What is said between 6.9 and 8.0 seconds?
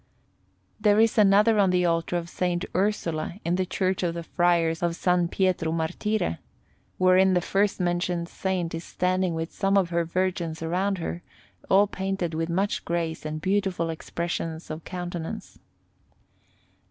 wherein the first